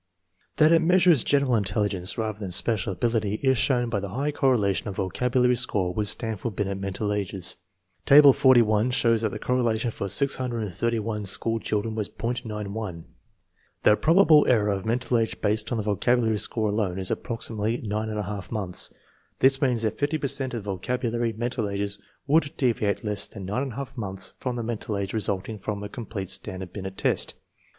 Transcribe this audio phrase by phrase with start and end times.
[0.57, 4.31] 1 That it measures general intelligence rather than special ability is shown by the high
[4.31, 7.57] correlation of vocabulary score with Stanford Binet mental ages.
[8.07, 13.03] Table 41 shows that the correlation for 681 school children was .91.
[13.83, 17.77] The probable error of a mental age based on the vocabulary score alone is approximately
[17.83, 18.91] 9| months.
[19.37, 23.45] This means that 50 per cent of the vocabulary mental ages would deviate less than
[23.45, 27.35] 9j months from the mental age resulting from a complete Stanford Binet test.